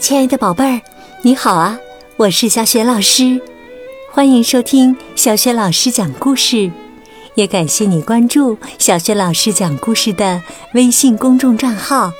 [0.00, 0.80] 亲爱的宝贝儿，
[1.22, 1.78] 你好啊！
[2.16, 3.40] 我是小雪老师，
[4.12, 6.70] 欢迎收听小雪老师讲故事，
[7.34, 10.40] 也感谢你关注小雪老师讲故事的
[10.74, 12.12] 微信公众账号。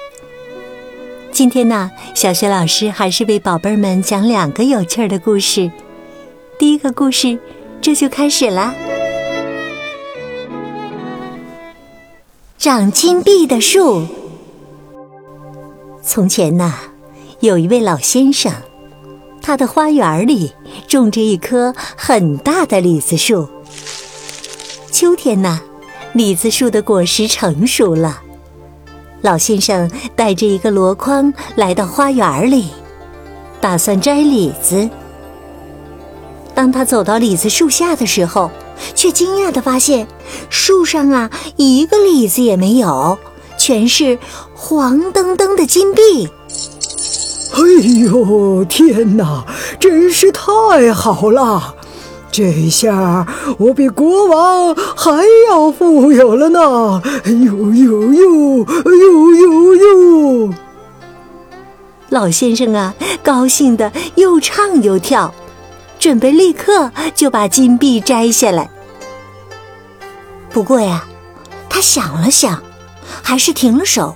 [1.30, 5.70] 今天呢，小雪老师还是为宝贝们讲两个有趣儿的故事。
[6.58, 7.38] 第一个故事，
[7.80, 8.74] 这就开始啦。
[12.58, 14.04] 长金币的树。
[16.02, 16.74] 从前呐。
[17.40, 18.52] 有一位老先生，
[19.40, 20.52] 他的花园里
[20.88, 23.48] 种着一棵很大的李子树。
[24.90, 25.60] 秋天呢，
[26.14, 28.20] 李子树的果实成熟了，
[29.20, 32.70] 老先生带着一个箩筐来到花园里，
[33.60, 34.90] 打算摘李子。
[36.56, 38.50] 当他走到李子树下的时候，
[38.96, 40.08] 却惊讶的发现，
[40.50, 43.16] 树上啊一个李子也没有，
[43.56, 44.18] 全是
[44.56, 46.28] 黄澄澄的金币。
[47.58, 49.44] 哎呦天哪，
[49.80, 51.74] 真是太好了！
[52.30, 53.26] 这下
[53.58, 57.02] 我比国王还要富有了呢！
[57.24, 60.54] 哎呦呦呦，哎呦呦呦！
[62.10, 65.34] 老先生啊，高兴的又唱又跳，
[65.98, 68.70] 准备立刻就把金币摘下来。
[70.50, 71.04] 不过呀，
[71.68, 72.62] 他想了想，
[73.22, 74.14] 还是停了手。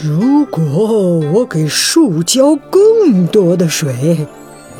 [0.00, 0.62] 如果
[1.32, 4.28] 我给树浇更多的水，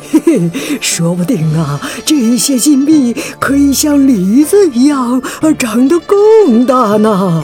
[0.09, 5.21] 嘿嘿，说不定啊，这些金币可以像梨子一样
[5.57, 7.43] 长得更大呢。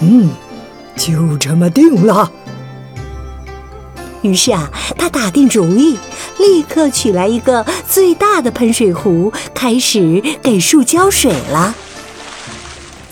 [0.00, 0.28] 嗯，
[0.96, 2.32] 就这么定了。
[4.22, 5.96] 于是啊，他打定主意，
[6.40, 11.72] 立刻取来一个最大的喷水壶，开始给树浇水了。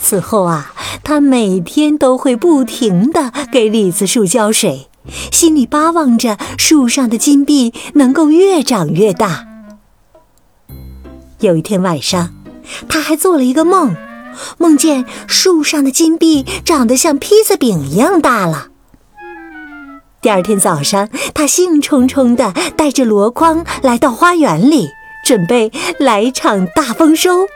[0.02, 0.72] 此后啊，
[1.04, 4.88] 他每天都会不停地给李子树浇水，
[5.30, 9.46] 心里巴望着树上的金币能够越长越大。
[11.38, 12.34] 有一天晚上，
[12.88, 13.94] 他还做了一个梦，
[14.58, 18.68] 梦见树上的金币长得像披萨饼一样大了。
[20.20, 24.88] 第二天早上，他兴冲冲地带着箩筐来到花园里，
[25.24, 27.46] 准备来场大丰收。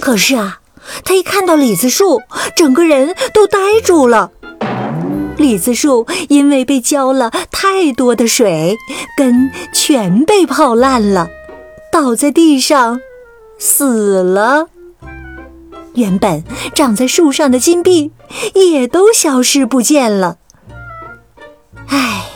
[0.00, 0.60] 可是啊，
[1.04, 2.22] 他一看到李子树，
[2.56, 4.30] 整个人都呆住了。
[5.36, 8.76] 李子树因为被浇了太多的水，
[9.18, 11.28] 根全被泡烂了，
[11.92, 13.00] 倒在地上
[13.58, 14.68] 死了。
[15.94, 18.12] 原本长在树上的金币
[18.54, 20.36] 也都消失不见了。
[21.88, 22.26] 唉，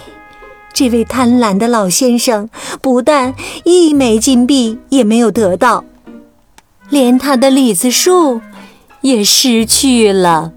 [0.72, 2.48] 这位贪婪的老先生
[2.80, 3.34] 不但
[3.64, 5.84] 一枚金币也没有得到。
[6.90, 8.40] 连他的李子树
[9.00, 10.52] 也失去了。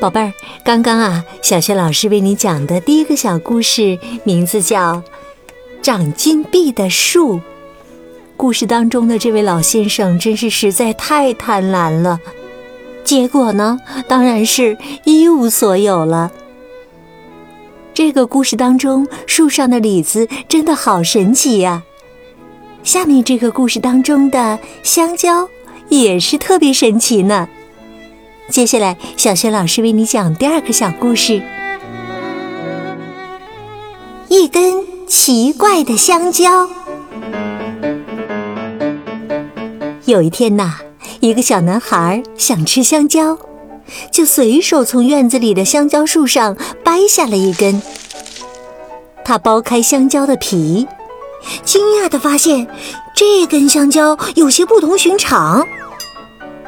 [0.00, 0.32] 宝贝儿，
[0.64, 4.94] 刚刚啊，小学老师为你讲的第一个小故事，名字叫
[5.82, 7.36] 《长金币的树》。
[8.36, 12.20] 故事当中的这位老先生真是实在太贪婪了。
[13.08, 16.30] 结果呢，当然是一无所有了。
[17.94, 21.84] 这个故事当中，树上的李子真的好神奇呀。
[22.84, 25.48] 下面这个故事当中的香蕉
[25.88, 27.48] 也是特别神奇呢。
[28.50, 31.40] 接下来，小雪老师为你讲第二个小故事：
[34.28, 36.68] 一根奇怪的香蕉。
[40.04, 40.87] 有一天呐。
[41.20, 43.36] 一个小男孩想吃香蕉，
[44.10, 47.82] 就随手从院子里的香蕉树上掰下了一根。
[49.24, 50.86] 他剥开香蕉的皮，
[51.64, 52.66] 惊讶地发现
[53.14, 55.66] 这根香蕉有些不同寻常。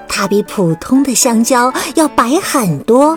[0.09, 3.17] 它比普通的香蕉要白很多，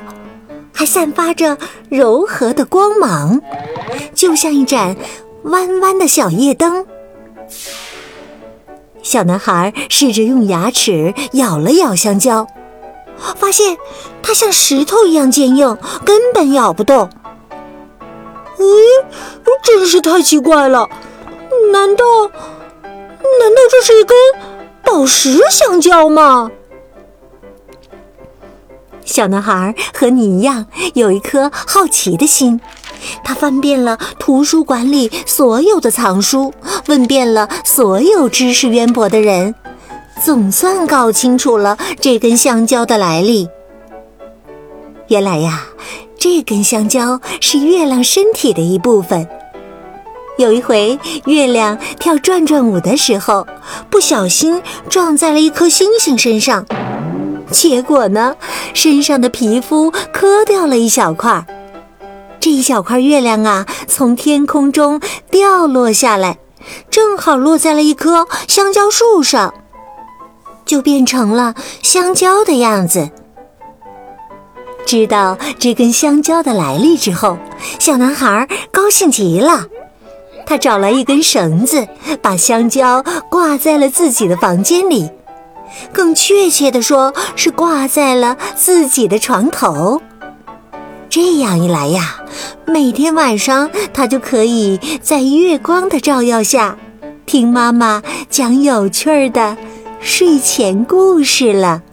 [0.72, 1.58] 还散发着
[1.90, 3.42] 柔和的光芒，
[4.14, 4.96] 就像一盏
[5.46, 6.86] 弯弯的小夜灯。
[9.04, 12.48] 小男孩试着用牙齿咬了咬香蕉，
[13.36, 13.78] 发现
[14.24, 17.10] 它像石头一样坚硬，根本咬不动。
[18.58, 18.66] 咦，
[19.62, 20.90] 真是太奇怪了！
[21.72, 24.18] 难道，难道这是一根
[24.84, 26.50] 宝石香蕉吗？
[29.04, 32.62] 小男孩和你一样，有一颗好奇的心。
[33.22, 36.54] 他翻遍了图书馆里所有的藏书，
[36.88, 39.56] 问遍了所有知识渊博的人，
[40.24, 43.48] 总算搞清楚了这根香蕉的来历。
[45.08, 45.66] 原来呀，
[46.18, 49.28] 这根香蕉是月亮身体的一部分。
[50.38, 53.46] 有一回，月亮跳转转舞的时候，
[53.90, 56.66] 不小心撞在了一颗星星身上，
[57.52, 58.36] 结果呢，
[58.74, 61.46] 身上的皮肤磕掉了一小块。
[62.40, 66.40] 这一小块月亮啊，从天空中掉落下来，
[66.90, 69.54] 正好落在了一棵香蕉树上，
[70.66, 73.10] 就变成了香蕉的样子。
[74.86, 77.38] 知道这根香蕉的来历之后，
[77.80, 79.68] 小男孩高兴极了。
[80.46, 81.88] 他找来一根绳子，
[82.22, 85.10] 把香蕉挂在了自己的房间里，
[85.94, 90.02] 更确切地说是挂在了自己的床头。
[91.16, 92.24] 这样一来呀，
[92.66, 96.76] 每天晚上他就可以在月光的照耀下，
[97.28, 98.02] 听妈妈
[98.32, 99.56] 讲有趣儿的
[100.02, 101.84] 睡前故事了。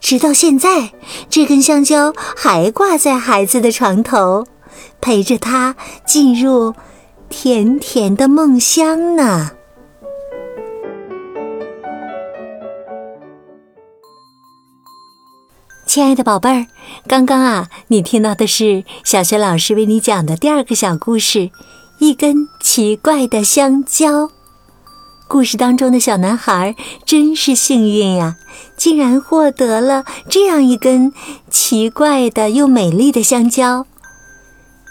[0.00, 0.90] 直到现在，
[1.30, 4.48] 这根香蕉还挂在孩子的床头，
[5.00, 6.74] 陪着他进入
[7.28, 9.52] 甜甜的梦乡呢。
[15.98, 16.66] 亲爱的宝贝儿，
[17.08, 21.38] 刚刚啊，你听到的是小学老师为你讲的第二个小故事
[21.98, 24.26] 《一根奇怪的香蕉》。
[25.26, 28.36] 故事当中的小男孩真是幸运呀，
[28.76, 31.12] 竟然获得了这样一根
[31.50, 33.84] 奇怪的又美丽的香蕉。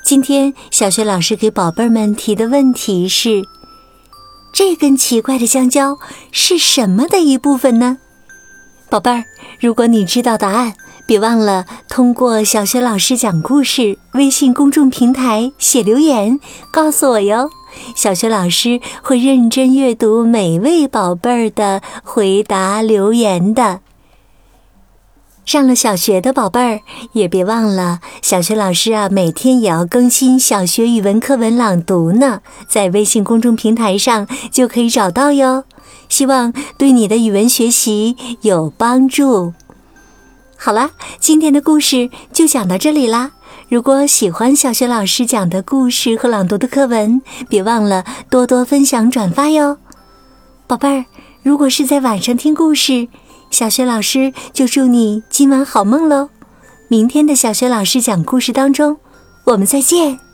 [0.04, 3.46] 今天小学老师给宝贝们提的问题是：
[4.52, 5.98] 这根奇怪的香蕉
[6.34, 8.00] 是什么的一部分呢？
[8.90, 9.24] 宝贝儿，
[9.62, 10.74] 如果你知道答案。
[11.08, 16.38] 别忘了通过小学老师讲故事微信公众平台写留言
[16.70, 17.50] 告诉我哟，
[17.96, 23.80] 小学老师会认真阅读每位宝贝儿的回答留言的。
[25.46, 26.82] 上了小学的宝贝儿
[27.14, 35.64] 也别忘了，小学老师啊每天也要更新小学语文课文朗读呢，在微信公众平台上就可以找到哟，
[36.10, 39.54] 希望对你的语文学习有帮助。
[40.60, 40.90] 好啦，
[41.20, 43.32] 今天的故事就讲到这里啦。
[43.70, 49.78] 如果喜欢小学老师讲的故事和朗读的课文，别忘了多多分享转发哟。
[50.66, 51.06] 宝贝儿，
[51.44, 53.08] 如果是在晚上听故事，
[53.52, 56.30] 小学老师就祝你今晚好梦喽。
[56.90, 58.98] 明天的小学老师讲故事当中，
[59.46, 60.27] 我们再见。